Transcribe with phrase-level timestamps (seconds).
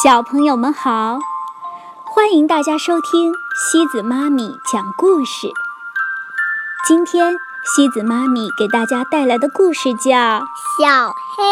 [0.00, 1.18] 小朋友们好，
[2.06, 5.52] 欢迎大家收听西子妈咪讲故事。
[6.88, 10.10] 今天西子妈咪给大家带来的故事叫
[10.80, 11.44] 《小黑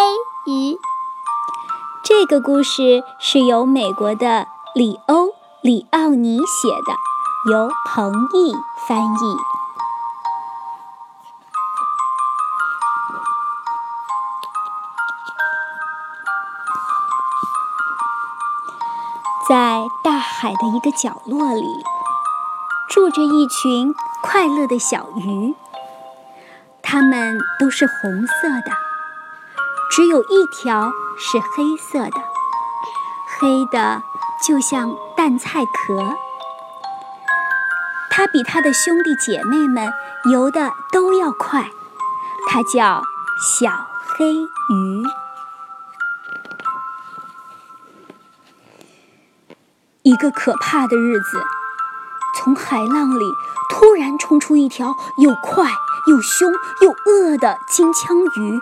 [0.51, 0.73] 鱼》。
[2.03, 5.27] 这个故事是由美国的里欧·
[5.61, 8.55] 里奥尼写的，由彭毅
[8.89, 9.60] 翻译。
[19.51, 21.67] 在大海的一个角落里，
[22.89, 23.93] 住着一群
[24.23, 25.57] 快乐的小鱼。
[26.81, 28.71] 它们都是红色的，
[29.91, 32.23] 只有一条是黑色的，
[33.41, 34.05] 黑的
[34.47, 36.15] 就像蛋菜壳。
[38.09, 39.93] 它比它的兄弟姐妹们
[40.31, 41.69] 游的都要快，
[42.49, 43.03] 它叫
[43.59, 43.69] 小
[44.17, 45.05] 黑鱼。
[50.11, 51.41] 一个可怕的日子，
[52.35, 53.25] 从海浪里
[53.69, 55.71] 突然冲出一条又快
[56.09, 58.61] 又凶又饿的金枪鱼。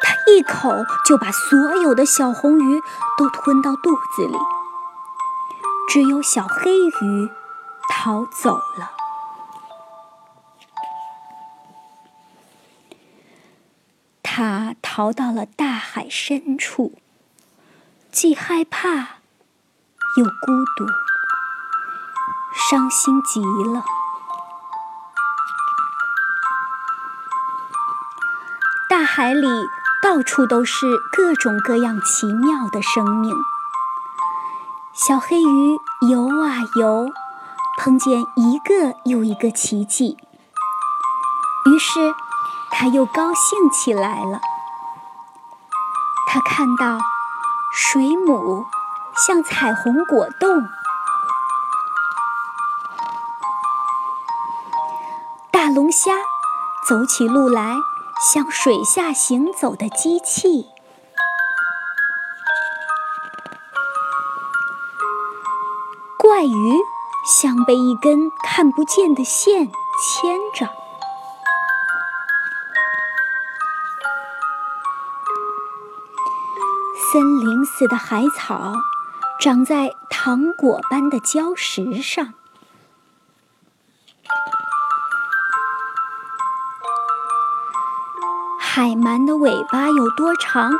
[0.00, 2.80] 它一口就把所有的小红鱼
[3.18, 4.38] 都吞到肚子里，
[5.90, 7.30] 只有小黑鱼
[7.90, 8.92] 逃走了。
[14.22, 16.94] 它逃到了大海深处，
[18.10, 19.15] 既害怕。
[20.16, 20.86] 又孤独，
[22.54, 23.84] 伤心极了。
[28.88, 29.46] 大海里
[30.02, 33.36] 到处都是各种各样奇妙的生命。
[34.94, 35.78] 小黑鱼
[36.08, 37.12] 游啊游，
[37.78, 40.16] 碰见一个又一个奇迹，
[41.66, 42.14] 于是
[42.70, 44.40] 它又高兴起来了。
[46.26, 46.98] 它看到
[47.74, 48.64] 水母。
[49.24, 50.68] 像彩虹果冻，
[55.50, 56.12] 大龙虾
[56.86, 57.76] 走起路来
[58.30, 60.68] 像水下行走的机器，
[66.18, 66.78] 怪鱼
[67.40, 70.68] 像被一根看不见的线牵着。
[77.12, 78.74] 森林似的海草。
[79.38, 82.32] 长在糖果般的礁石上，
[88.58, 90.72] 海鳗的尾巴有多长，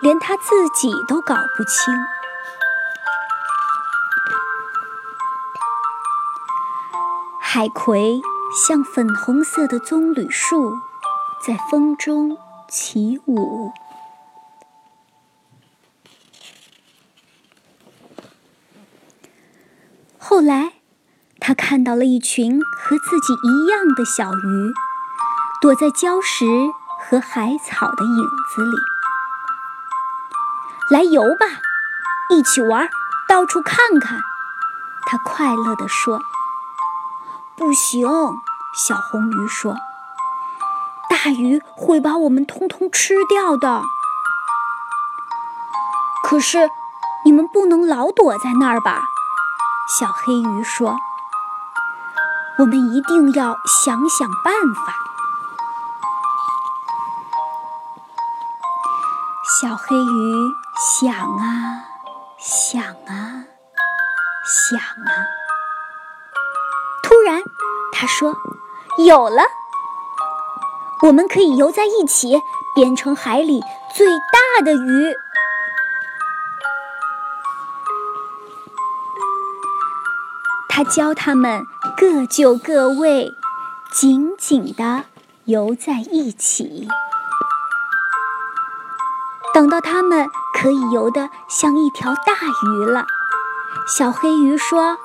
[0.00, 1.94] 连它自己都搞不清。
[7.38, 8.20] 海葵
[8.66, 10.78] 像粉红色的棕榈树，
[11.46, 12.36] 在风中
[12.68, 13.72] 起舞。
[20.34, 20.72] 后来，
[21.38, 24.74] 他看到了一群和自己一样的小鱼，
[25.60, 26.44] 躲在礁石
[26.98, 28.76] 和海草的影子里。
[30.90, 31.46] 来游吧，
[32.30, 32.88] 一起玩，
[33.28, 34.18] 到处看看。
[35.06, 36.18] 他快乐地说
[37.56, 38.04] ：“不行。”
[38.74, 39.76] 小红鱼说
[41.08, 43.84] ：“大鱼会把我们通通吃掉的。”
[46.26, 46.68] 可是，
[47.24, 49.04] 你们不能老躲在那儿吧？
[49.86, 50.96] 小黑鱼说
[52.58, 54.94] ：“我们一定要想想办法。”
[59.60, 60.54] 小黑鱼
[60.98, 61.84] 想啊
[62.38, 63.44] 想啊
[64.46, 65.12] 想啊，
[67.02, 67.42] 突然
[67.92, 68.34] 他说
[69.06, 69.42] ：“有了！
[71.02, 72.40] 我们可以游在一起，
[72.74, 73.62] 变成海里
[73.94, 75.14] 最大的鱼。”
[80.76, 81.64] 他教他们
[81.96, 83.32] 各就各位，
[83.92, 85.04] 紧紧地
[85.44, 86.88] 游在一起。
[89.54, 92.32] 等到他们可以游得像一条大
[92.66, 93.06] 鱼了，
[93.86, 94.98] 小黑鱼说：“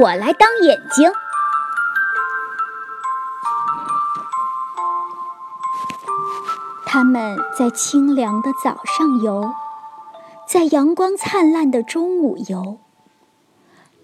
[0.00, 1.10] 我来当眼睛。”
[6.86, 9.52] 他们在清凉的早上游，
[10.46, 12.78] 在阳光灿烂的中午游。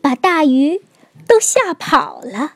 [0.02, 0.82] 把大鱼
[1.26, 2.54] 都吓跑了。